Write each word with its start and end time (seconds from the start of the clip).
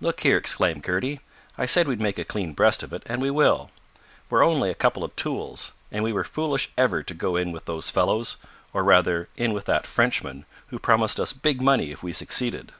"Look 0.00 0.20
here!" 0.20 0.38
exclaimed 0.38 0.84
Kurdy, 0.84 1.20
"I 1.58 1.66
said 1.66 1.86
we'd 1.86 2.00
make 2.00 2.18
a 2.18 2.24
clean 2.24 2.54
breast 2.54 2.82
of 2.82 2.94
it, 2.94 3.02
and 3.04 3.20
we 3.20 3.30
will. 3.30 3.70
We're 4.30 4.42
only 4.42 4.70
a 4.70 4.74
couple 4.74 5.04
of 5.04 5.14
tools, 5.16 5.72
and 5.92 6.02
we 6.02 6.14
were 6.14 6.24
foolish 6.24 6.70
ever 6.78 7.02
to 7.02 7.12
go 7.12 7.36
in 7.36 7.52
with 7.52 7.66
those 7.66 7.90
fellows; 7.90 8.38
or 8.72 8.82
rather, 8.82 9.28
in 9.36 9.52
with 9.52 9.66
that 9.66 9.84
Frenchman, 9.86 10.46
who 10.68 10.78
promised 10.78 11.20
us 11.20 11.34
big 11.34 11.60
money 11.60 11.90
if 11.90 12.02
we 12.02 12.14
succeeded." 12.14 12.72